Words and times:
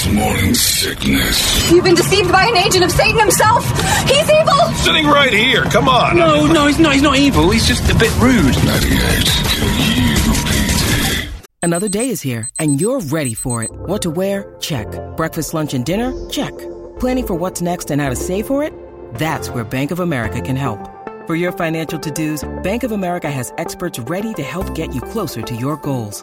This 0.00 0.14
morning 0.14 0.54
sickness. 0.54 1.70
You've 1.70 1.84
been 1.84 1.94
deceived 1.94 2.32
by 2.32 2.46
an 2.46 2.56
agent 2.56 2.84
of 2.84 2.90
Satan 2.90 3.20
himself. 3.20 3.66
He's 4.08 4.30
evil. 4.30 4.54
Sitting 4.76 5.06
right 5.06 5.30
here. 5.30 5.64
Come 5.64 5.90
on. 5.90 6.16
No, 6.16 6.46
no, 6.46 6.68
he's 6.68 6.78
not. 6.78 6.94
He's 6.94 7.02
not 7.02 7.18
evil. 7.18 7.50
He's 7.50 7.68
just 7.68 7.84
a 7.90 7.94
bit 7.94 8.10
rude. 8.16 8.56
98 8.64 11.28
Another 11.62 11.90
day 11.90 12.08
is 12.08 12.22
here, 12.22 12.48
and 12.58 12.80
you're 12.80 13.00
ready 13.00 13.34
for 13.34 13.62
it. 13.62 13.70
What 13.72 14.00
to 14.00 14.10
wear? 14.10 14.56
Check. 14.58 14.86
Breakfast, 15.18 15.52
lunch, 15.52 15.74
and 15.74 15.84
dinner? 15.84 16.14
Check. 16.30 16.56
Planning 16.98 17.26
for 17.26 17.34
what's 17.34 17.60
next 17.60 17.90
and 17.90 18.00
how 18.00 18.08
to 18.08 18.16
save 18.16 18.46
for 18.46 18.62
it? 18.62 18.72
That's 19.16 19.50
where 19.50 19.64
Bank 19.64 19.90
of 19.90 20.00
America 20.00 20.40
can 20.40 20.56
help. 20.56 20.80
For 21.26 21.34
your 21.34 21.52
financial 21.52 21.98
to-dos, 21.98 22.42
Bank 22.62 22.84
of 22.84 22.92
America 22.92 23.30
has 23.30 23.52
experts 23.58 23.98
ready 23.98 24.32
to 24.34 24.42
help 24.42 24.74
get 24.74 24.94
you 24.94 25.02
closer 25.02 25.42
to 25.42 25.54
your 25.54 25.76
goals. 25.76 26.22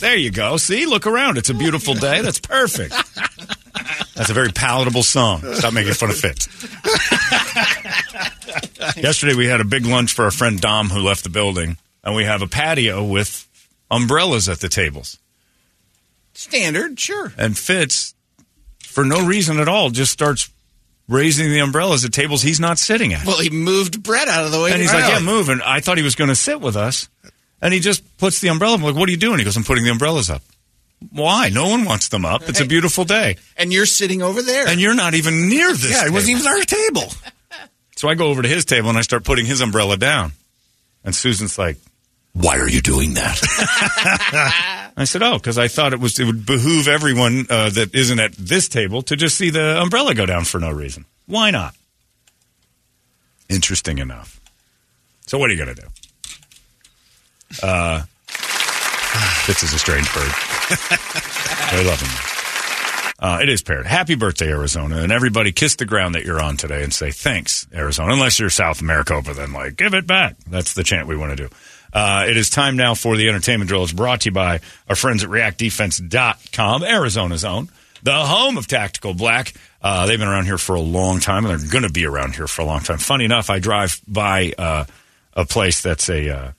There 0.00 0.16
you 0.16 0.30
go. 0.30 0.56
See, 0.56 0.86
look 0.86 1.06
around. 1.06 1.36
It's 1.36 1.50
a 1.50 1.54
beautiful 1.54 1.94
day. 1.94 2.22
That's 2.22 2.38
perfect. 2.38 2.94
That's 4.14 4.30
a 4.30 4.34
very 4.34 4.50
palatable 4.50 5.02
song. 5.02 5.42
Stop 5.54 5.74
making 5.74 5.92
fun 5.94 6.10
of 6.10 6.16
Fitz. 6.16 6.48
Yesterday 8.96 9.34
we 9.34 9.46
had 9.46 9.60
a 9.60 9.64
big 9.64 9.86
lunch 9.86 10.14
for 10.14 10.24
our 10.24 10.30
friend 10.30 10.60
Dom 10.60 10.88
who 10.88 11.00
left 11.00 11.24
the 11.24 11.30
building, 11.30 11.76
and 12.02 12.14
we 12.14 12.24
have 12.24 12.42
a 12.42 12.46
patio 12.46 13.04
with 13.04 13.46
umbrellas 13.90 14.48
at 14.48 14.60
the 14.60 14.68
tables. 14.68 15.18
Standard, 16.32 16.98
sure. 16.98 17.32
And 17.36 17.56
Fitz, 17.56 18.14
for 18.80 19.04
no 19.04 19.26
reason 19.26 19.58
at 19.60 19.68
all, 19.68 19.90
just 19.90 20.12
starts 20.12 20.50
raising 21.08 21.50
the 21.50 21.58
umbrellas 21.58 22.04
at 22.04 22.12
tables 22.12 22.40
he's 22.40 22.60
not 22.60 22.78
sitting 22.78 23.12
at. 23.12 23.26
Well, 23.26 23.40
he 23.40 23.50
moved 23.50 24.02
Brett 24.02 24.28
out 24.28 24.46
of 24.46 24.52
the 24.52 24.60
way. 24.60 24.72
And 24.72 24.80
he's 24.80 24.92
like, 24.92 25.10
yeah, 25.12 25.18
move. 25.20 25.48
And 25.48 25.62
I 25.62 25.80
thought 25.80 25.98
he 25.98 26.04
was 26.04 26.14
going 26.14 26.28
to 26.28 26.36
sit 26.36 26.60
with 26.60 26.76
us. 26.76 27.08
And 27.62 27.74
he 27.74 27.80
just 27.80 28.16
puts 28.18 28.40
the 28.40 28.48
umbrella. 28.48 28.74
I'm 28.74 28.82
like, 28.82 28.94
what 28.94 29.08
are 29.08 29.12
you 29.12 29.18
doing? 29.18 29.38
He 29.38 29.44
goes, 29.44 29.56
I'm 29.56 29.64
putting 29.64 29.84
the 29.84 29.90
umbrellas 29.90 30.30
up. 30.30 30.42
Why? 31.12 31.48
No 31.48 31.68
one 31.68 31.84
wants 31.84 32.08
them 32.08 32.24
up. 32.24 32.48
It's 32.48 32.60
a 32.60 32.66
beautiful 32.66 33.04
day. 33.04 33.36
And 33.56 33.72
you're 33.72 33.86
sitting 33.86 34.22
over 34.22 34.42
there. 34.42 34.68
And 34.68 34.80
you're 34.80 34.94
not 34.94 35.14
even 35.14 35.48
near 35.48 35.70
this. 35.72 35.90
yeah, 35.90 36.06
it 36.06 36.12
wasn't 36.12 36.38
table. 36.38 36.40
even 36.40 36.58
our 36.58 36.64
table. 36.64 37.12
So 37.96 38.08
I 38.08 38.14
go 38.14 38.28
over 38.28 38.40
to 38.40 38.48
his 38.48 38.64
table 38.64 38.88
and 38.88 38.96
I 38.96 39.02
start 39.02 39.24
putting 39.24 39.44
his 39.44 39.60
umbrella 39.60 39.98
down. 39.98 40.32
And 41.04 41.14
Susan's 41.14 41.58
like, 41.58 41.76
Why 42.32 42.58
are 42.58 42.66
you 42.68 42.80
doing 42.80 43.12
that? 43.12 43.38
I 44.96 45.04
said, 45.04 45.22
oh, 45.22 45.34
because 45.34 45.58
I 45.58 45.68
thought 45.68 45.92
it 45.92 46.00
was 46.00 46.18
it 46.18 46.24
would 46.24 46.46
behoove 46.46 46.88
everyone 46.88 47.46
uh, 47.50 47.68
that 47.68 47.94
isn't 47.94 48.18
at 48.18 48.32
this 48.32 48.68
table 48.70 49.02
to 49.02 49.16
just 49.16 49.36
see 49.36 49.50
the 49.50 49.78
umbrella 49.82 50.14
go 50.14 50.24
down 50.24 50.44
for 50.44 50.58
no 50.58 50.70
reason. 50.70 51.04
Why 51.26 51.50
not? 51.50 51.74
Interesting 53.50 53.98
enough. 53.98 54.40
So 55.26 55.38
what 55.38 55.50
are 55.50 55.52
you 55.52 55.62
going 55.62 55.74
to 55.74 55.82
do? 55.82 55.88
Uh, 57.62 58.02
Fitz 59.44 59.62
is 59.62 59.72
a 59.72 59.78
strange 59.78 60.12
bird. 60.14 60.30
I 61.72 61.82
love 61.84 62.00
him. 62.00 62.30
Uh, 63.22 63.38
it 63.42 63.50
is 63.50 63.62
paired. 63.62 63.86
Happy 63.86 64.14
birthday, 64.14 64.48
Arizona. 64.48 64.96
And 64.98 65.12
everybody 65.12 65.52
kiss 65.52 65.76
the 65.76 65.84
ground 65.84 66.14
that 66.14 66.24
you're 66.24 66.40
on 66.40 66.56
today 66.56 66.82
and 66.82 66.92
say 66.92 67.10
thanks, 67.10 67.66
Arizona. 67.74 68.14
Unless 68.14 68.40
you're 68.40 68.48
South 68.48 68.80
Maricopa, 68.80 69.34
then 69.34 69.52
like, 69.52 69.76
give 69.76 69.92
it 69.92 70.06
back. 70.06 70.36
That's 70.48 70.72
the 70.72 70.82
chant 70.84 71.06
we 71.06 71.16
want 71.16 71.36
to 71.36 71.48
do. 71.48 71.54
Uh, 71.92 72.24
it 72.28 72.36
is 72.36 72.48
time 72.48 72.76
now 72.76 72.94
for 72.94 73.16
the 73.16 73.28
entertainment 73.28 73.68
drill. 73.68 73.82
It's 73.82 73.92
brought 73.92 74.22
to 74.22 74.30
you 74.30 74.32
by 74.32 74.60
our 74.88 74.96
friends 74.96 75.22
at 75.22 75.28
reactdefense.com, 75.28 76.84
Arizona's 76.84 77.44
own, 77.44 77.68
the 78.02 78.14
home 78.14 78.56
of 78.56 78.66
Tactical 78.66 79.12
Black. 79.12 79.52
Uh, 79.82 80.06
they've 80.06 80.18
been 80.18 80.28
around 80.28 80.44
here 80.44 80.58
for 80.58 80.76
a 80.76 80.80
long 80.80 81.20
time, 81.20 81.44
and 81.44 81.60
they're 81.60 81.70
going 81.70 81.84
to 81.84 81.92
be 81.92 82.06
around 82.06 82.36
here 82.36 82.46
for 82.46 82.62
a 82.62 82.64
long 82.64 82.80
time. 82.80 82.98
Funny 82.98 83.24
enough, 83.24 83.50
I 83.50 83.58
drive 83.58 84.00
by 84.06 84.52
uh, 84.56 84.84
a 85.34 85.44
place 85.44 85.82
that's 85.82 86.08
a, 86.08 86.54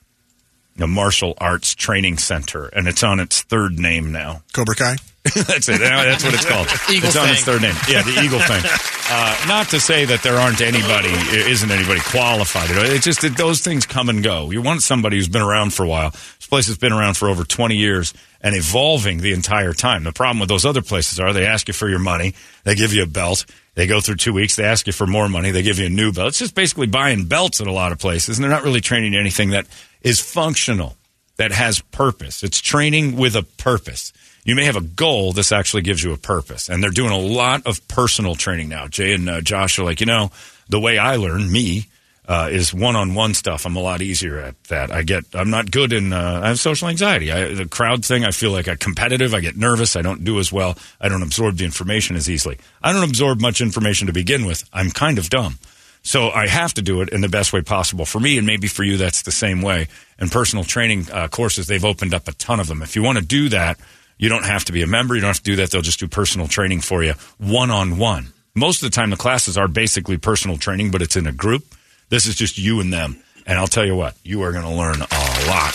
a 0.78 0.86
martial 0.86 1.34
arts 1.38 1.74
training 1.74 2.18
center, 2.18 2.66
and 2.66 2.88
it's 2.88 3.02
on 3.02 3.20
its 3.20 3.42
third 3.42 3.78
name 3.78 4.12
now. 4.12 4.42
Cobra 4.52 4.74
Kai. 4.74 4.96
That's 5.34 5.68
it. 5.68 5.78
That's 5.78 6.24
what 6.24 6.34
it's 6.34 6.44
called. 6.44 6.66
Eagle 6.90 7.08
it's 7.08 7.16
on 7.16 7.28
its 7.28 7.44
third 7.44 7.62
name. 7.62 7.74
Yeah, 7.88 8.02
the 8.02 8.20
Eagle 8.24 8.40
thing. 8.40 8.60
Uh, 9.08 9.44
not 9.46 9.68
to 9.68 9.78
say 9.78 10.04
that 10.04 10.24
there 10.24 10.34
aren't 10.34 10.60
anybody, 10.60 11.10
isn't 11.48 11.70
anybody 11.70 12.00
qualified. 12.00 12.70
It's 12.70 13.04
just 13.04 13.20
that 13.20 13.36
those 13.36 13.60
things 13.60 13.86
come 13.86 14.08
and 14.08 14.24
go. 14.24 14.50
You 14.50 14.62
want 14.62 14.82
somebody 14.82 15.16
who's 15.18 15.28
been 15.28 15.42
around 15.42 15.74
for 15.74 15.84
a 15.84 15.88
while. 15.88 16.10
This 16.10 16.48
place 16.48 16.66
has 16.66 16.76
been 16.76 16.92
around 16.92 17.16
for 17.16 17.28
over 17.28 17.44
20 17.44 17.76
years 17.76 18.14
and 18.40 18.56
evolving 18.56 19.18
the 19.18 19.32
entire 19.32 19.72
time. 19.72 20.02
The 20.02 20.12
problem 20.12 20.40
with 20.40 20.48
those 20.48 20.64
other 20.66 20.82
places 20.82 21.20
are 21.20 21.32
they 21.32 21.46
ask 21.46 21.68
you 21.68 21.74
for 21.74 21.88
your 21.88 22.00
money, 22.00 22.34
they 22.64 22.74
give 22.74 22.92
you 22.92 23.04
a 23.04 23.06
belt, 23.06 23.46
they 23.74 23.86
go 23.86 24.00
through 24.00 24.16
two 24.16 24.32
weeks, 24.32 24.56
they 24.56 24.64
ask 24.64 24.86
you 24.86 24.92
for 24.92 25.06
more 25.06 25.28
money, 25.28 25.50
they 25.50 25.62
give 25.62 25.78
you 25.78 25.86
a 25.86 25.90
new 25.90 26.12
belt. 26.12 26.28
It's 26.28 26.38
just 26.38 26.54
basically 26.54 26.86
buying 26.86 27.24
belts 27.24 27.60
at 27.60 27.66
a 27.66 27.72
lot 27.72 27.92
of 27.92 27.98
places, 27.98 28.36
and 28.36 28.44
they're 28.44 28.50
not 28.50 28.64
really 28.64 28.80
training 28.80 29.14
anything 29.14 29.50
that 29.50 29.66
is 30.02 30.20
functional, 30.20 30.96
that 31.36 31.52
has 31.52 31.80
purpose. 31.80 32.42
It's 32.42 32.60
training 32.60 33.16
with 33.16 33.34
a 33.34 33.42
purpose. 33.42 34.12
You 34.44 34.54
may 34.56 34.64
have 34.64 34.76
a 34.76 34.82
goal. 34.82 35.32
This 35.32 35.52
actually 35.52 35.82
gives 35.82 36.02
you 36.02 36.12
a 36.12 36.18
purpose. 36.18 36.68
And 36.68 36.82
they're 36.82 36.90
doing 36.90 37.12
a 37.12 37.18
lot 37.18 37.66
of 37.66 37.86
personal 37.86 38.34
training 38.34 38.68
now. 38.68 38.88
Jay 38.88 39.14
and 39.14 39.28
uh, 39.28 39.40
Josh 39.40 39.78
are 39.78 39.84
like, 39.84 40.00
you 40.00 40.06
know, 40.06 40.32
the 40.68 40.80
way 40.80 40.98
I 40.98 41.16
learn, 41.16 41.50
me, 41.50 41.86
uh, 42.28 42.48
is 42.50 42.72
one-on-one 42.72 43.34
stuff. 43.34 43.66
I'm 43.66 43.76
a 43.76 43.80
lot 43.80 44.00
easier 44.00 44.38
at 44.38 44.62
that. 44.64 44.92
I 44.92 45.02
get, 45.02 45.24
I'm 45.34 45.50
not 45.50 45.70
good 45.70 45.92
in, 45.92 46.12
uh, 46.12 46.40
I 46.44 46.48
have 46.48 46.58
social 46.60 46.88
anxiety. 46.88 47.32
I, 47.32 47.52
the 47.54 47.66
crowd 47.66 48.04
thing, 48.04 48.24
I 48.24 48.30
feel 48.30 48.52
like 48.52 48.68
I'm 48.68 48.76
competitive. 48.76 49.34
I 49.34 49.40
get 49.40 49.56
nervous. 49.56 49.96
I 49.96 50.02
don't 50.02 50.24
do 50.24 50.38
as 50.38 50.52
well. 50.52 50.78
I 51.00 51.08
don't 51.08 51.22
absorb 51.22 51.56
the 51.56 51.64
information 51.64 52.14
as 52.16 52.30
easily. 52.30 52.58
I 52.82 52.92
don't 52.92 53.08
absorb 53.08 53.40
much 53.40 53.60
information 53.60 54.06
to 54.06 54.12
begin 54.12 54.46
with. 54.46 54.68
I'm 54.72 54.90
kind 54.90 55.18
of 55.18 55.30
dumb. 55.30 55.58
So 56.04 56.30
I 56.30 56.48
have 56.48 56.74
to 56.74 56.82
do 56.82 57.00
it 57.00 57.10
in 57.10 57.20
the 57.20 57.28
best 57.28 57.52
way 57.52 57.62
possible 57.62 58.04
for 58.04 58.18
me, 58.18 58.36
and 58.36 58.46
maybe 58.46 58.66
for 58.66 58.82
you, 58.82 58.96
that's 58.96 59.22
the 59.22 59.30
same 59.30 59.62
way. 59.62 59.86
And 60.18 60.32
personal 60.32 60.64
training 60.64 61.06
uh, 61.12 61.28
courses, 61.28 61.66
they've 61.66 61.84
opened 61.84 62.12
up 62.12 62.26
a 62.26 62.32
ton 62.32 62.58
of 62.58 62.66
them. 62.66 62.82
If 62.82 62.96
you 62.96 63.02
want 63.02 63.18
to 63.18 63.24
do 63.24 63.48
that, 63.50 63.78
you 64.18 64.28
don't 64.28 64.44
have 64.44 64.64
to 64.66 64.72
be 64.72 64.82
a 64.82 64.86
member. 64.86 65.14
You 65.14 65.20
don't 65.20 65.28
have 65.28 65.36
to 65.38 65.42
do 65.42 65.56
that. 65.56 65.70
They'll 65.70 65.80
just 65.80 66.00
do 66.00 66.08
personal 66.08 66.48
training 66.48 66.80
for 66.80 67.02
you 67.04 67.14
one 67.38 67.70
on 67.70 67.98
one. 67.98 68.32
Most 68.54 68.82
of 68.82 68.90
the 68.90 68.94
time, 68.94 69.10
the 69.10 69.16
classes 69.16 69.56
are 69.56 69.68
basically 69.68 70.18
personal 70.18 70.58
training, 70.58 70.90
but 70.90 71.02
it's 71.02 71.16
in 71.16 71.26
a 71.26 71.32
group. 71.32 71.64
This 72.12 72.26
is 72.26 72.34
just 72.34 72.58
you 72.58 72.80
and 72.80 72.92
them. 72.92 73.16
And 73.46 73.58
I'll 73.58 73.66
tell 73.66 73.86
you 73.86 73.96
what, 73.96 74.14
you 74.22 74.42
are 74.42 74.52
going 74.52 74.66
to 74.66 74.70
learn 74.70 75.00
a 75.00 75.46
lot 75.48 75.72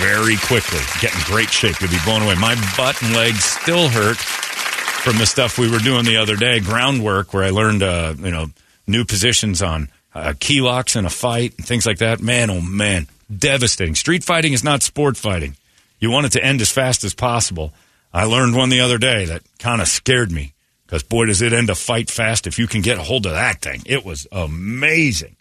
very 0.00 0.36
quickly. 0.38 0.80
Get 1.00 1.14
in 1.14 1.20
great 1.22 1.50
shape. 1.50 1.80
You'll 1.80 1.88
be 1.88 2.00
blown 2.04 2.22
away. 2.22 2.34
My 2.34 2.56
butt 2.76 3.00
and 3.00 3.14
legs 3.14 3.44
still 3.44 3.88
hurt 3.88 4.16
from 4.16 5.18
the 5.18 5.24
stuff 5.24 5.56
we 5.56 5.70
were 5.70 5.78
doing 5.78 6.04
the 6.04 6.16
other 6.16 6.34
day, 6.34 6.58
groundwork, 6.58 7.32
where 7.32 7.44
I 7.44 7.50
learned, 7.50 7.84
uh, 7.84 8.14
you 8.18 8.32
know, 8.32 8.46
new 8.88 9.04
positions 9.04 9.62
on 9.62 9.88
uh, 10.16 10.34
key 10.40 10.60
locks 10.60 10.96
in 10.96 11.04
a 11.04 11.10
fight 11.10 11.54
and 11.58 11.64
things 11.64 11.86
like 11.86 11.98
that. 11.98 12.18
Man, 12.18 12.50
oh 12.50 12.60
man, 12.60 13.06
devastating. 13.34 13.94
Street 13.94 14.24
fighting 14.24 14.54
is 14.54 14.64
not 14.64 14.82
sport 14.82 15.16
fighting. 15.16 15.56
You 16.00 16.10
want 16.10 16.26
it 16.26 16.32
to 16.32 16.44
end 16.44 16.60
as 16.60 16.72
fast 16.72 17.04
as 17.04 17.14
possible. 17.14 17.72
I 18.12 18.24
learned 18.24 18.56
one 18.56 18.70
the 18.70 18.80
other 18.80 18.98
day 18.98 19.26
that 19.26 19.42
kind 19.60 19.80
of 19.80 19.86
scared 19.86 20.32
me 20.32 20.54
because 20.86 21.04
boy, 21.04 21.26
does 21.26 21.40
it 21.40 21.52
end 21.52 21.70
a 21.70 21.76
fight 21.76 22.10
fast 22.10 22.48
if 22.48 22.58
you 22.58 22.66
can 22.66 22.82
get 22.82 22.98
a 22.98 23.02
hold 23.04 23.26
of 23.26 23.32
that 23.32 23.60
thing. 23.62 23.82
It 23.86 24.04
was 24.04 24.26
amazing. 24.32 25.36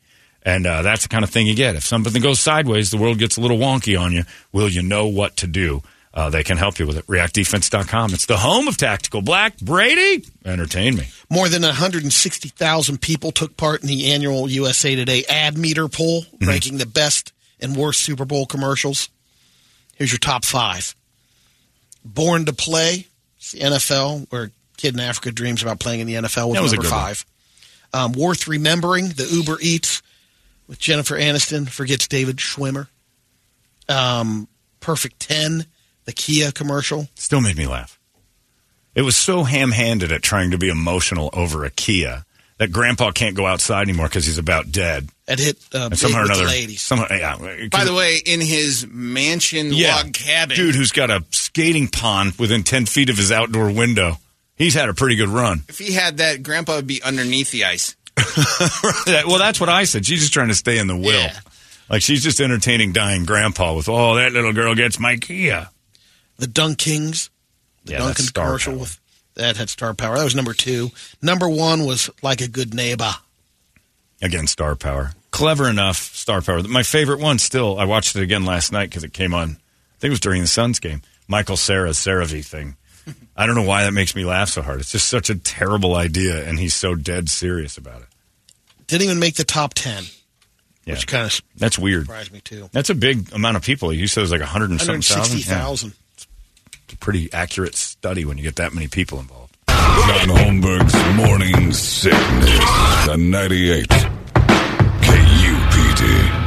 And 0.48 0.66
uh, 0.66 0.82
that's 0.82 1.04
the 1.04 1.10
kind 1.10 1.26
of 1.26 1.30
thing 1.30 1.46
you 1.46 1.56
get. 1.56 1.76
If 1.76 1.84
something 1.84 2.22
goes 2.22 2.40
sideways, 2.40 2.90
the 2.90 2.96
world 2.96 3.20
gets 3.20 3.36
a 3.36 3.42
little 3.42 3.58
wonky 3.58 4.00
on 4.00 4.14
you. 4.14 4.24
Will 4.54 4.70
you 4.70 4.82
know 4.82 5.06
what 5.08 5.36
to 5.38 5.48
do? 5.48 5.84
Uh, 6.14 6.30
they 6.30 6.42
can 6.42 6.56
help 6.56 6.80
you 6.80 6.88
with 6.88 6.96
it. 6.98 7.06
ReactDefense.com. 7.08 8.14
It's 8.14 8.28
the 8.28 8.38
home 8.38 8.70
of 8.70 8.78
Tactical 8.78 9.22
Black. 9.22 9.58
Brady, 9.60 10.26
entertain 10.46 10.96
me. 10.96 11.10
More 11.30 11.50
than 11.50 11.64
160,000 11.64 13.02
people 13.02 13.32
took 13.34 13.58
part 13.58 13.82
in 13.82 13.90
the 13.90 14.14
annual 14.14 14.50
USA 14.50 14.96
Today 14.96 15.26
ad 15.28 15.58
meter 15.58 15.90
poll, 15.90 16.22
Mm-hmm. 16.22 16.48
ranking 16.48 16.78
the 16.78 16.86
best 16.86 17.34
and 17.60 17.76
worst 17.76 18.00
Super 18.00 18.24
Bowl 18.24 18.46
commercials. 18.46 19.10
Here's 19.96 20.14
your 20.14 20.20
top 20.20 20.46
five 20.46 20.96
Born 22.06 22.46
to 22.46 22.54
Play, 22.54 23.08
it's 23.38 23.52
the 23.52 23.60
NFL, 23.60 24.32
where 24.32 24.44
a 24.46 24.52
kid 24.78 24.94
in 24.94 25.02
Africa 25.02 25.32
dreams 25.34 25.62
about 25.62 25.80
playing 25.82 26.00
in 26.00 26.08
the 26.08 26.14
NFL, 26.14 26.48
was 26.48 26.54
That 26.56 26.64
was 26.64 26.74
number 26.74 26.88
five. 26.88 27.26
Um, 27.94 28.14
Worth 28.14 28.48
Remembering, 28.48 29.10
the 29.10 29.26
Uber 29.26 29.58
Eats 29.62 30.02
with 30.68 30.80
Jennifer 30.80 31.16
Aniston, 31.16 31.69
forgets 31.69 32.08
David 32.08 32.38
Schwimmer. 32.38 32.88
Um, 33.90 34.48
Perfect 34.80 35.19
10, 35.22 35.66
the 36.06 36.12
Kia 36.14 36.52
commercial. 36.52 37.08
Still 37.16 37.42
made 37.42 37.58
me 37.58 37.68
laugh. 37.68 38.00
It 38.96 39.02
was 39.04 39.16
so 39.16 39.44
ham-handed 39.44 40.12
at 40.12 40.24
trying 40.24 40.52
to 40.52 40.58
be 40.58 40.69
emotional 40.69 41.30
over 41.34 41.64
a 41.66 41.69
Kia 41.69 42.25
that 42.58 42.72
Grandpa 42.72 43.12
can't 43.12 43.36
go 43.36 43.46
outside 43.46 43.84
anymore 43.84 44.08
because 44.08 44.25
he's 44.25 44.40
about 44.40 44.72
dead. 44.72 45.10
And 45.28 45.40
hit 45.40 45.58
uh, 45.74 45.81
And 45.84 45.90
big 45.92 46.00
somehow 46.00 46.19
or 46.19 46.22
with 46.24 46.31
the 46.31 46.34
another, 46.40 46.50
ladies. 46.50 46.81
somehow, 46.81 47.06
yeah. 47.12 47.68
By 47.72 47.84
the 47.86 47.94
way, 47.94 48.18
in 48.25 48.42
his 48.42 48.88
mansion 48.90 49.72
yeah, 49.72 49.98
log 49.98 50.14
cabin, 50.14 50.56
dude 50.56 50.74
who's 50.75 50.92
got 50.92 51.12
a 51.12 51.24
skating 51.31 51.88
pond 51.88 52.34
within 52.40 52.64
ten 52.64 52.86
feet 52.86 53.10
of 53.10 53.18
his 53.18 53.31
outdoor 53.31 53.72
window. 53.72 54.16
He's 54.56 54.74
had 54.74 54.90
a 54.90 54.94
pretty 54.96 55.16
good 55.16 55.30
run. 55.30 55.62
if 55.69 55.78
he 55.78 55.94
had 55.94 56.18
that, 56.18 56.42
Grandpa 56.42 56.78
would 56.78 56.88
be 56.88 57.04
underneath 57.04 57.52
the 57.52 57.66
ice. 57.66 57.96
Well, 59.28 59.40
that's 59.40 59.60
what 59.60 59.69
I 59.69 59.84
said. 59.86 60.06
She's 60.06 60.19
just 60.22 60.34
trying 60.34 60.48
to 60.50 60.56
stay 60.56 60.78
in 60.78 60.88
the 60.88 60.96
will. 60.98 61.22
Yeah. 61.22 61.40
Like 61.90 62.02
she's 62.02 62.24
just 62.24 62.40
entertaining 62.42 62.92
dying 62.94 63.25
grandpa 63.25 63.74
with, 63.75 63.88
oh, 63.90 64.16
that 64.16 64.34
little 64.34 64.54
girl 64.54 64.75
gets 64.75 65.00
my 65.00 65.16
Kia. 65.18 65.69
The 66.38 66.48
DunKings, 66.48 67.30
the 67.86 67.94
Yeah, 67.94 68.00
Dunkin' 68.00 68.14
that's 68.25 68.31
commercial 68.31 68.74
power. 68.74 68.80
with 68.81 69.00
that 69.36 69.58
had 69.58 69.69
star 69.69 69.94
power. 69.94 70.18
That 70.18 70.24
was 70.24 70.36
number 70.36 70.54
two. 70.54 70.90
Number 71.22 71.48
one 71.48 71.86
was 71.86 72.10
like 72.22 72.42
a 72.42 72.48
good 72.48 72.74
neighbor. 72.74 73.12
Again, 74.22 74.48
star 74.48 74.75
power. 74.75 75.12
Clever 75.31 75.69
enough, 75.69 75.98
star 75.98 76.42
power. 76.42 76.64
My 76.64 76.84
favorite 76.84 77.19
one 77.19 77.38
still, 77.40 77.80
I 77.80 77.86
watched 77.86 78.16
it 78.16 78.24
again 78.24 78.46
last 78.46 78.72
night 78.72 78.90
because 78.90 79.04
it 79.04 79.14
came 79.14 79.34
on, 79.34 79.50
I 79.52 80.00
think 80.00 80.10
it 80.10 80.10
was 80.10 80.19
during 80.19 80.42
the 80.42 80.48
Suns 80.48 80.80
game. 80.80 81.02
Michael 81.28 81.56
Cera's 81.56 81.98
CeraVe 81.98 82.46
thing. 82.46 82.75
I 83.38 83.45
don't 83.45 83.56
know 83.56 83.63
why 83.63 83.83
that 83.83 83.92
makes 83.94 84.15
me 84.15 84.25
laugh 84.25 84.50
so 84.50 84.62
hard. 84.62 84.80
It's 84.80 84.92
just 84.92 85.07
such 85.07 85.30
a 85.30 85.36
terrible 85.36 85.95
idea, 85.95 86.48
and 86.48 86.57
he's 86.59 86.74
so 86.74 86.95
dead 86.95 87.30
serious 87.30 87.77
about 87.77 88.01
it. 88.01 88.07
Didn't 88.88 89.04
even 89.04 89.19
make 89.19 89.36
the 89.36 89.44
top 89.44 89.74
ten, 89.74 90.04
Yeah. 90.86 90.94
which 90.95 91.07
kind 91.07 91.25
of 91.25 91.42
That's 91.56 91.77
weird. 91.77 92.04
surprised 92.06 92.31
me 92.31 92.39
too. 92.42 92.69
That's 92.71 92.89
a 92.89 92.95
big 92.95 93.31
amount 93.33 93.57
of 93.57 93.63
people. 93.63 93.92
You 93.94 94.07
said 94.07 94.21
it 94.21 94.24
was 94.24 94.31
like 94.31 94.42
100 94.42 94.69
and 94.71 94.81
something 94.81 95.01
thousand? 95.42 95.89
Yeah. 95.89 95.94
It's 96.86 96.94
a 96.94 96.98
pretty 96.98 97.31
accurate 97.33 97.75
study 97.75 98.24
when 98.25 98.38
you 98.38 98.44
get 98.44 98.56
that 98.57 98.74
many 98.74 98.88
people 98.88 99.19
involved. 99.19 99.56
John 99.68 100.30
Holmberg's 100.30 101.15
Morning 101.18 101.74
Sickness. 101.74 103.06
The 103.07 103.18
98. 103.18 103.88
KUPD. 105.01 106.47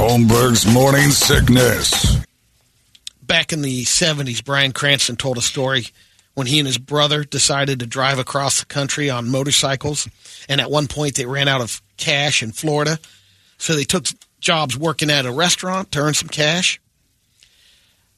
Holmberg's 0.00 0.64
Morning 0.64 1.10
Sickness. 1.10 2.24
Back 3.20 3.52
in 3.52 3.60
the 3.60 3.82
70s, 3.82 4.42
Bryan 4.42 4.72
Cranston 4.72 5.16
told 5.16 5.36
a 5.36 5.42
story 5.42 5.88
when 6.32 6.46
he 6.46 6.58
and 6.58 6.66
his 6.66 6.78
brother 6.78 7.22
decided 7.22 7.80
to 7.80 7.86
drive 7.86 8.18
across 8.18 8.60
the 8.60 8.66
country 8.66 9.10
on 9.10 9.28
motorcycles. 9.28 10.08
And 10.48 10.58
at 10.58 10.70
one 10.70 10.86
point, 10.86 11.16
they 11.16 11.26
ran 11.26 11.48
out 11.48 11.60
of 11.60 11.82
cash 11.98 12.42
in 12.42 12.52
Florida. 12.52 12.98
So 13.58 13.74
they 13.74 13.84
took 13.84 14.06
jobs 14.40 14.74
working 14.74 15.10
at 15.10 15.26
a 15.26 15.32
restaurant 15.32 15.92
to 15.92 15.98
earn 15.98 16.14
some 16.14 16.30
cash. 16.30 16.80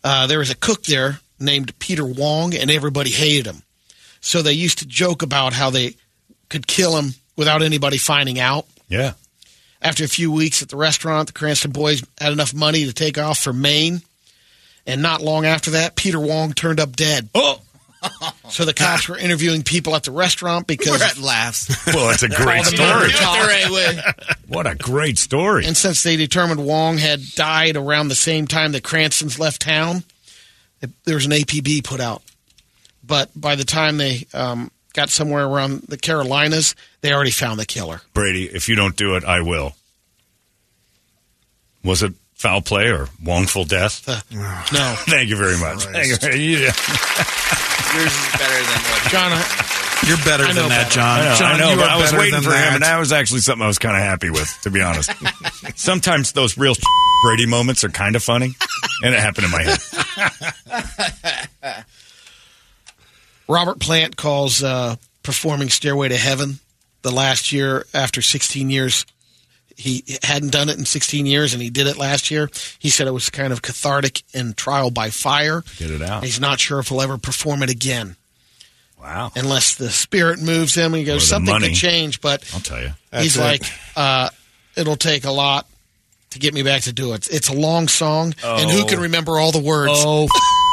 Uh, 0.05 0.29
there 0.29 0.39
was 0.39 0.51
a 0.51 0.57
cook 0.57 0.85
there 0.85 1.19
named 1.41 1.77
Peter 1.81 2.07
Wong, 2.07 2.55
and 2.55 2.71
everybody 2.71 3.11
hated 3.11 3.47
him. 3.47 3.65
So 4.21 4.41
they 4.41 4.53
used 4.53 4.79
to 4.79 4.87
joke 4.87 5.23
about 5.23 5.53
how 5.53 5.71
they 5.71 5.97
could 6.49 6.69
kill 6.69 6.97
him 6.97 7.15
without 7.35 7.61
anybody 7.61 7.99
finding 7.99 8.39
out. 8.39 8.67
Yeah. 8.89 9.15
After 9.83 10.05
a 10.05 10.09
few 10.09 10.31
weeks 10.31 10.63
at 10.63 10.69
the 10.69 10.77
restaurant, 10.77 11.27
the 11.27 11.33
Cranston 11.33 11.73
boys 11.73 12.03
had 12.21 12.33
enough 12.33 12.55
money 12.55 12.85
to 12.87 12.93
take 12.93 13.19
off 13.19 13.39
for 13.39 13.53
Maine. 13.53 14.03
And 14.87 15.03
not 15.03 15.21
long 15.21 15.45
after 15.45 15.73
that, 15.73 15.97
Peter 15.97 16.21
Wong 16.21 16.53
turned 16.53 16.81
up 16.81 16.95
dead. 16.97 17.29
Oh! 17.35 17.61
So 18.49 18.65
the 18.65 18.75
cops 18.75 19.09
were 19.09 19.17
interviewing 19.17 19.63
people 19.63 19.95
at 19.95 20.03
the 20.03 20.11
restaurant 20.11 20.67
because. 20.67 21.01
We're 21.01 21.07
at 21.07 21.19
laughs. 21.19 21.87
Well, 21.87 22.11
it's 22.11 22.23
a 22.23 22.29
great 22.29 22.65
story. 22.65 22.89
money 22.89 23.13
talk. 23.13 23.41
the 23.41 23.47
right 23.47 23.71
way. 23.71 24.01
What 24.49 24.67
a 24.67 24.75
great 24.75 25.19
story. 25.19 25.67
And 25.67 25.77
since 25.77 26.03
they 26.03 26.17
determined 26.17 26.67
Wong 26.67 26.99
had 26.99 27.21
died 27.35 27.77
around 27.77 28.09
the 28.09 28.15
same 28.15 28.47
time 28.47 28.73
that 28.73 28.83
Cranston's 28.83 29.39
left 29.39 29.63
town, 29.63 30.05
it, 30.81 30.91
there 31.05 31.15
was 31.15 31.27
an 31.27 31.33
APB 31.33 31.85
put 31.85 32.01
out. 32.01 32.23
But 33.05 33.31
by 33.35 33.55
the 33.55 33.65
time 33.65 33.97
they 33.97 34.27
um, 34.35 34.71
got 34.93 35.11
somewhere 35.11 35.47
around 35.47 35.83
the 35.89 35.97
Carolinas, 35.97 36.75
they 37.01 37.13
already 37.13 37.31
found 37.31 37.59
the 37.61 37.67
killer. 37.67 38.01
Brady, 38.15 38.45
if 38.45 38.69
you 38.69 38.75
don't 38.77 38.97
do 38.97 39.17
it, 39.17 39.25
I 39.25 39.41
will. 39.43 39.75
Was 41.85 42.03
it 42.03 42.13
foul 42.35 42.61
play 42.63 42.89
or 42.89 43.09
wrongful 43.25 43.65
death? 43.65 44.07
No. 44.73 44.95
Thank 45.07 45.29
you 45.29 45.37
very 45.37 45.59
much. 45.59 45.85
Thank 45.85 46.23
you. 46.23 46.39
Yeah. 46.59 46.73
Yours 47.95 48.13
is 48.13 48.33
better 48.33 48.63
than 48.65 48.81
what 48.89 49.03
John, 49.13 49.33
I, 49.33 50.05
You're 50.09 50.17
better 50.25 50.47
than 50.47 50.69
that, 50.71 50.85
better. 50.85 50.91
John. 50.95 51.21
I 51.21 51.25
know, 51.29 51.35
John, 51.37 51.53
I 51.53 51.59
know 51.59 51.71
you 51.73 51.77
but 51.77 51.91
I 51.91 51.97
was 52.01 52.13
waiting 52.15 52.41
for 52.41 52.51
that. 52.51 52.69
him, 52.69 52.75
and 52.77 52.83
that 52.85 52.99
was 52.99 53.13
actually 53.13 53.41
something 53.41 53.63
I 53.63 53.67
was 53.67 53.79
kind 53.79 53.95
of 53.97 54.03
happy 54.03 54.31
with, 54.31 54.49
to 54.63 54.71
be 54.71 54.81
honest. 54.81 55.11
Sometimes 55.79 56.33
those 56.33 56.57
real 56.57 56.75
Brady 57.23 57.45
moments 57.47 57.85
are 57.85 57.91
kind 57.91 58.17
of 58.17 58.23
funny, 58.25 58.55
and 59.05 59.15
it 59.15 59.21
happened 59.21 59.45
in 59.45 59.51
my 59.51 59.63
head. 59.63 61.49
Robert 63.53 63.79
Plant 63.81 64.17
calls 64.17 64.63
uh, 64.63 64.97
performing 65.23 65.69
Stairway 65.69 66.09
to 66.09 66.17
Heaven 66.17 66.59
the 67.03 67.11
last 67.13 67.53
year 67.53 67.85
after 67.93 68.23
16 68.23 68.71
years. 68.71 69.05
He 69.77 70.05
hadn't 70.23 70.51
done 70.53 70.69
it 70.69 70.79
in 70.79 70.85
16 70.85 71.27
years, 71.27 71.53
and 71.55 71.63
he 71.63 71.71
did 71.71 71.87
it 71.87 71.97
last 71.97 72.31
year. 72.31 72.51
He 72.79 72.89
said 72.91 73.07
it 73.07 73.13
was 73.13 73.31
kind 73.31 73.53
of 73.53 73.63
cathartic 73.63 74.23
and 74.35 74.57
trial 74.57 74.91
by 74.91 75.11
fire. 75.11 75.63
Get 75.79 75.91
it 75.91 76.03
out. 76.03 76.25
He's 76.25 76.41
not 76.41 76.61
sure 76.61 76.79
if 76.79 76.89
he'll 76.89 77.01
ever 77.03 77.19
perform 77.19 77.63
it 77.63 77.71
again 77.71 78.17
Wow. 79.01 79.33
unless 79.35 79.75
the 79.77 79.91
spirit 79.91 80.41
moves 80.41 80.75
him. 80.75 80.93
He 80.95 81.05
goes, 81.05 81.27
something 81.27 81.53
money. 81.53 81.69
could 81.69 81.77
change, 81.77 82.21
but 82.21 82.49
I'll 82.55 82.61
tell 82.61 82.81
you. 82.81 82.91
he's 83.19 83.35
That's 83.35 83.63
like, 83.63 83.73
uh, 83.97 84.29
it'll 84.77 84.97
take 84.97 85.25
a 85.25 85.33
lot 85.33 85.67
to 86.31 86.39
get 86.39 86.55
me 86.55 86.63
back 86.63 86.83
to 86.83 86.93
do 86.93 87.13
it. 87.15 87.27
It's 87.31 87.49
a 87.49 87.55
long 87.55 87.89
song, 87.89 88.35
and 88.45 88.71
who 88.71 88.83
Oh. 88.83 88.87
can 88.87 89.01
remember 89.01 89.39
all 89.39 89.53
the 89.53 89.59
words? 89.59 89.93
Oh, 89.97 90.29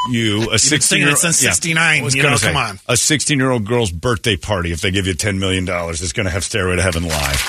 you, 0.09 0.51
a 0.51 0.59
16 0.59 0.81
singing 0.81 1.05
year 1.07 1.13
it 1.13 1.17
since 1.19 1.37
69, 1.37 1.77
I 2.01 2.03
was 2.03 2.15
you 2.15 2.21
gonna 2.21 2.33
know, 2.33 2.37
say, 2.37 2.47
come 2.47 2.57
on. 2.57 2.79
A 2.87 2.95
16 2.97 3.37
year 3.39 3.51
old 3.51 3.65
girl's 3.65 3.91
birthday 3.91 4.35
party, 4.37 4.71
if 4.71 4.81
they 4.81 4.91
give 4.91 5.07
you 5.07 5.13
$10 5.13 5.37
million, 5.39 5.65
it's 5.69 6.13
going 6.13 6.25
to 6.25 6.31
have 6.31 6.43
Stairway 6.43 6.75
to 6.77 6.81
Heaven 6.81 7.03
live. 7.03 7.41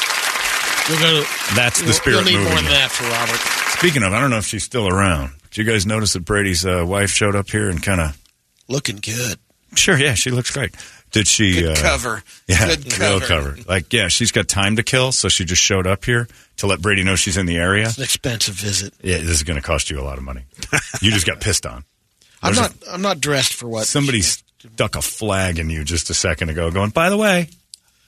You'll 0.89 0.99
go, 0.99 1.25
That's 1.55 1.81
the 1.83 1.93
spirit 1.93 2.17
You'll 2.29 2.39
need 2.41 2.45
more 2.45 2.55
than 2.57 2.65
you. 2.65 2.71
that 2.71 2.91
for 2.91 3.05
Robert. 3.05 3.39
Speaking 3.79 4.03
of, 4.03 4.13
I 4.13 4.21
don't 4.21 4.31
know 4.31 4.39
if 4.39 4.47
she's 4.47 4.65
still 4.65 4.89
around. 4.89 5.33
Did 5.51 5.59
you 5.59 5.65
guys 5.73 5.87
notice 5.87 6.13
that 6.15 6.25
Brady's 6.25 6.67
uh, 6.67 6.85
wife 6.87 7.11
showed 7.11 7.37
up 7.37 7.49
here 7.51 7.69
and 7.71 7.83
kind 7.83 8.01
of. 8.01 8.21
Looking 8.69 8.97
good. 8.97 9.39
Sure, 9.77 9.97
yeah, 9.97 10.15
she 10.15 10.31
looks 10.31 10.51
great. 10.51 10.75
Did 11.13 11.27
she. 11.29 11.55
Good 11.61 11.79
uh, 11.79 11.81
cover. 11.81 12.23
Yeah, 12.49 12.67
Good 12.77 12.99
real 12.99 13.21
cover. 13.21 13.51
cover. 13.53 13.57
Like, 13.69 13.93
yeah, 13.93 14.09
she's 14.09 14.33
got 14.33 14.49
time 14.49 14.77
to 14.77 14.83
kill, 14.83 15.13
so 15.13 15.29
she 15.29 15.45
just 15.45 15.63
showed 15.63 15.87
up 15.87 16.05
here 16.05 16.29
to 16.59 16.67
let 16.67 16.81
Brady 16.83 17.03
know 17.05 17.15
she's 17.17 17.37
in 17.37 17.47
the 17.47 17.57
area. 17.57 17.87
It's 17.87 17.97
an 17.99 18.05
expensive 18.05 18.55
visit. 18.55 18.93
Yeah, 19.03 19.19
this 19.19 19.31
is 19.31 19.43
going 19.45 19.57
to 19.61 19.65
cost 19.65 19.91
you 19.91 20.01
a 20.01 20.03
lot 20.05 20.19
of 20.19 20.25
money. 20.25 20.43
you 21.01 21.11
just 21.13 21.27
got 21.27 21.41
pissed 21.41 21.67
on. 21.67 21.85
I'm 22.43 22.55
not. 22.55 22.73
I'm 22.91 23.03
not 23.03 23.21
dressed 23.21 23.55
for 23.55 23.69
what 23.69 23.87
Somebody 23.87 24.23
stuck 24.23 24.97
a 24.97 25.03
flag 25.03 25.59
in 25.59 25.71
you 25.71 25.85
just 25.85 26.11
a 26.11 26.15
second 26.15 26.51
ago, 26.51 26.71
going, 26.71 26.91
by 26.91 27.11
the 27.11 27.17
way, 27.17 27.49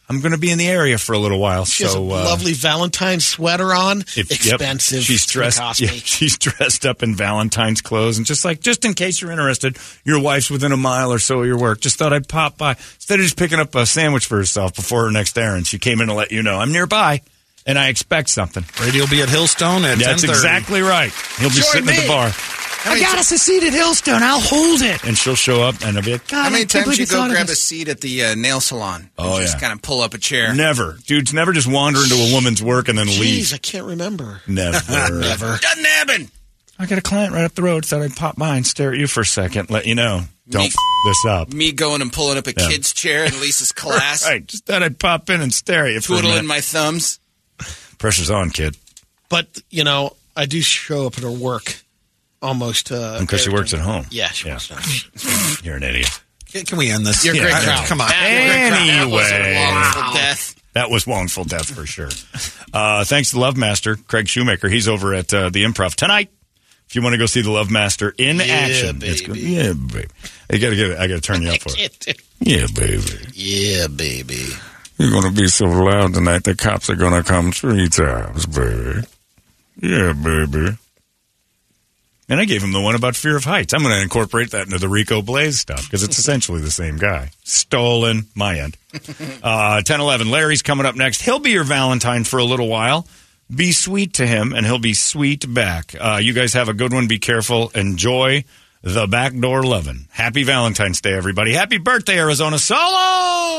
I'm 0.09 0.21
going 0.21 0.33
to 0.33 0.39
be 0.39 0.51
in 0.51 0.59
the 0.59 0.69
area 0.69 0.99
for 0.99 1.15
a 1.15 1.19
little 1.19 1.39
while. 1.39 1.65
She 1.65 1.85
has 1.85 1.93
a 1.93 1.97
so, 1.97 2.05
uh, 2.05 2.25
lovely 2.25 2.53
Valentine's 2.53 3.25
sweater 3.25 3.73
on. 3.75 4.01
if- 4.01 4.45
yep, 4.45 4.55
expensive. 4.55 5.03
she's 5.05 5.25
dressed. 5.27 5.81
Yeah, 5.81 5.89
she's 5.91 6.37
dressed 6.37 6.85
up 6.85 7.03
in 7.03 7.15
Valentine's 7.15 7.81
clothes, 7.81 8.19
and 8.19 8.27
just 8.27 8.45
like, 8.45 8.61
just 8.61 8.85
in 8.85 8.95
case 8.95 9.21
you're 9.23 9.31
interested, 9.31 9.79
your 10.05 10.21
wife's 10.21 10.51
within 10.51 10.73
a 10.73 10.77
mile 10.77 11.13
or 11.13 11.19
so 11.19 11.41
of 11.41 11.47
your 11.47 11.59
work. 11.59 11.81
Just 11.81 11.97
thought 11.97 12.13
I'd 12.13 12.29
pop 12.29 12.59
by 12.59 12.73
instead 12.73 13.21
of 13.21 13.25
just 13.25 13.39
picking 13.39 13.59
up 13.61 13.75
a 13.75 13.87
sandwich 13.87 14.27
for 14.27 14.37
herself 14.37 14.75
before 14.75 15.05
her 15.05 15.11
next 15.11 15.39
errand. 15.39 15.67
She 15.67 15.79
came 15.79 16.01
in 16.01 16.09
to 16.09 16.15
let 16.15 16.31
you 16.33 16.43
know 16.43 16.59
I'm 16.59 16.73
nearby, 16.73 17.23
and 17.67 17.79
I 17.79 17.89
expect 17.89 18.31
something. 18.31 18.65
Brady 18.77 19.01
will 19.01 19.09
be 19.09 19.23
at 19.23 19.29
Hillstone 19.29 19.85
at 19.85 19.99
That's 19.99 20.25
10:30. 20.25 20.29
exactly 20.29 20.81
right. 20.83 21.13
He'll 21.39 21.49
be 21.51 21.55
Join 21.57 21.65
sitting 21.65 21.89
at 21.91 22.03
the 22.03 22.09
bar, 22.09 22.33
I 22.85 22.99
got 22.99 23.17
us 23.17 23.31
a 23.31 23.39
seat 23.39 23.63
at 23.63 23.73
Hillstone. 23.73 24.23
I'll 24.23 24.41
hold 24.41 24.83
it. 24.83 25.05
and 25.05 25.17
she'll 25.17 25.37
show 25.37 25.63
up, 25.63 25.77
and 25.85 25.97
I'll 25.97 26.03
be 26.03 26.13
like, 26.13 26.27
God, 26.27 26.43
How 26.45 26.51
many 26.51 26.63
I 26.63 26.67
can't 26.67 26.71
times 26.71 26.85
believe 26.87 26.99
you 26.99 27.07
go 27.07 27.15
thought 27.17 27.31
of 27.31 27.35
grab 27.35 27.45
a 27.45 27.51
this." 27.51 27.63
seat 27.63 27.89
at 27.89 28.01
the 28.01 28.25
uh, 28.25 28.35
nail 28.35 28.61
salon? 28.61 29.09
Oh, 29.17 29.37
and 29.37 29.43
just 29.43 29.55
yeah. 29.57 29.61
kind 29.61 29.73
of 29.73 29.83
pull 29.83 30.01
up 30.01 30.15
a 30.15 30.19
chair. 30.19 30.53
Never, 30.53 30.97
dudes. 31.07 31.33
Never 31.33 31.53
just 31.53 31.69
wander 31.69 32.01
into 32.01 32.17
a 32.17 32.33
woman's 32.35 32.61
work 32.61 32.89
and 32.89 32.99
then 32.99 33.07
leave. 33.07 33.45
Jeez, 33.45 33.55
I 33.55 33.59
can't 33.59 33.87
remember. 33.87 34.41
Never. 34.49 34.81
Never. 35.21 35.59
Doesn't 35.63 35.85
happen. 35.87 36.29
I 36.79 36.87
got 36.87 36.99
a 36.99 37.03
client 37.03 37.33
right 37.35 37.45
up 37.45 37.55
the 37.55 37.63
road. 37.63 37.87
Thought 37.87 38.03
I'd 38.03 38.17
pop 38.17 38.35
by 38.37 38.57
and 38.57 38.67
stare 38.67 38.93
at 38.93 38.99
you 38.99 39.07
for 39.07 39.21
a 39.21 39.27
second. 39.27 39.71
Let 39.71 39.87
you 39.87 39.95
know. 39.95 40.23
Don't 40.49 40.63
Me- 40.63 40.67
f- 40.67 40.75
this 41.07 41.25
up. 41.31 41.53
Me 41.53 41.71
going 41.71 42.03
and 42.03 42.13
pulling 42.13 42.37
up 42.37 42.49
a 42.49 42.53
Yeah. 42.57 42.69
kid's 42.69 42.93
chair 42.93 43.25
in 43.27 43.33
Lisa's 43.41 43.71
class, 43.73 44.27
Right. 44.27 44.45
Just 44.45 44.67
thought 44.67 44.83
I'd 44.83 44.99
pop 44.99 45.31
in 45.31 45.41
and 45.41 45.55
stare 45.55 45.87
at 45.87 45.93
you 45.93 46.01
for 46.01 46.15
a 46.15 46.17
twiddling 46.17 46.35
minute. 46.35 46.49
my 46.49 46.61
thumbs. 46.61 47.21
Pressure's 48.03 48.31
on, 48.31 48.51
kid. 48.51 48.77
But 49.31 49.47
you 49.71 49.85
know, 49.85 50.15
I 50.37 50.45
do 50.47 50.61
show 50.61 51.07
up 51.07 51.17
at 51.17 51.23
her 51.23 51.31
work 51.31 51.77
almost 52.43 52.91
uh, 52.93 53.19
Because 53.21 53.41
she 53.43 53.49
works 53.51 53.71
time. 53.71 53.81
at 53.81 53.87
home. 53.87 54.07
Yeah, 54.11 54.29
she 54.29 54.49
Yeah. 54.49 54.55
works 54.55 54.71
at 54.71 54.79
home. 54.79 55.57
You're 55.65 55.77
an 55.77 55.83
idiot. 55.85 56.11
Can 56.67 56.77
we 56.77 56.91
end 56.91 57.07
this? 57.07 57.25
You're 57.25 57.35
a 57.35 57.39
great 57.39 57.55
crowd. 57.55 57.87
Come 57.87 58.01
on. 58.03 58.11
Anyway. 58.13 59.55
Wrongful 59.73 60.13
death. 60.13 60.55
That 60.75 60.91
was 60.91 61.07
wrongful 61.07 61.45
death 61.45 61.71
for 61.75 61.87
sure. 61.87 62.11
Uh, 62.75 63.05
thanks 63.05 63.31
to 63.31 63.39
Love 63.39 63.57
Master, 63.57 63.97
Craig 63.97 64.27
Shoemaker. 64.29 64.69
He's 64.69 64.89
over 64.89 65.15
at 65.15 65.33
uh, 65.33 65.49
the 65.51 65.65
Improv 65.65 65.95
tonight. 65.95 66.31
If 66.89 66.97
you 66.97 67.03
want 67.03 67.15
to 67.15 67.19
go 67.19 67.25
see 67.27 67.41
the 67.41 67.51
Love 67.51 67.71
Master 67.71 68.13
in 68.19 68.41
action, 68.41 68.99
it's 69.03 69.21
good. 69.23 69.37
Yeah, 69.37 69.73
baby. 69.73 70.09
I 70.51 70.59
gotta 70.59 70.77
get. 70.77 70.99
I 70.99 71.07
gotta 71.07 71.21
turn 71.23 71.41
you 71.43 71.51
up 71.51 71.61
for 71.61 71.71
it. 71.77 72.21
Yeah, 72.45 72.67
baby. 72.75 73.03
Yeah, 73.35 73.87
baby. 73.87 74.47
You're 75.03 75.11
going 75.11 75.35
to 75.35 75.43
be 75.43 75.49
so 75.49 75.65
loud 75.65 76.15
tonight, 76.15 76.45
the 76.45 76.55
cops 76.55 76.89
are 76.89 76.95
going 76.95 77.21
to 77.21 77.29
come 77.29 77.51
three 77.51 77.89
times, 77.89 78.47
baby. 78.47 79.05
Yeah, 79.81 80.13
baby. 80.13 80.79
And 82.29 82.41
I 82.41 82.45
gave 82.45 82.63
him 82.63 82.71
the 82.71 82.81
one 82.81 82.95
about 82.95 83.17
fear 83.17 83.37
of 83.37 83.43
heights. 83.43 83.75
I'm 83.75 83.83
going 83.83 83.97
to 83.97 84.01
incorporate 84.01 84.53
that 84.53 84.67
into 84.67 84.79
the 84.79 84.89
Rico 84.89 85.21
Blaze 85.21 85.59
stuff 85.59 85.83
because 85.83 86.05
it's 86.05 86.21
essentially 86.21 86.61
the 86.61 86.71
same 86.71 86.99
guy. 86.99 87.31
Stolen, 87.43 88.27
my 88.37 88.61
end. 88.61 88.77
Uh, 89.43 89.83
10 89.83 90.01
11. 90.01 90.31
Larry's 90.31 90.63
coming 90.63 90.87
up 90.87 90.95
next. 90.95 91.23
He'll 91.23 91.41
be 91.41 91.51
your 91.51 91.65
Valentine 91.65 92.23
for 92.23 92.39
a 92.39 92.45
little 92.45 92.69
while. 92.69 93.09
Be 93.53 93.73
sweet 93.73 94.15
to 94.15 94.27
him, 94.27 94.53
and 94.53 94.65
he'll 94.65 94.79
be 94.79 94.95
sweet 94.95 95.53
back. 95.53 95.97
Uh, 95.99 96.21
you 96.23 96.33
guys 96.33 96.53
have 96.53 96.69
a 96.69 96.75
good 96.75 96.93
one. 96.93 97.09
Be 97.09 97.19
careful. 97.19 97.73
Enjoy 97.75 98.45
the 98.83 99.09
backdoor 99.09 99.65
loving. 99.65 100.07
Happy 100.13 100.45
Valentine's 100.45 101.01
Day, 101.01 101.15
everybody. 101.15 101.55
Happy 101.55 101.79
birthday, 101.79 102.21
Arizona 102.21 102.57
Solo! 102.57 103.59